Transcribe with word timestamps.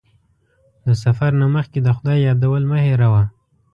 د 0.85 0.87
سفر 1.03 1.31
نه 1.41 1.47
مخکې 1.55 1.79
د 1.83 1.87
خدای 1.97 2.17
یادول 2.27 2.63
مه 2.71 2.79
هېروه. 2.85 3.23